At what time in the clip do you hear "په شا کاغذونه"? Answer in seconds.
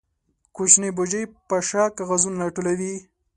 1.47-2.43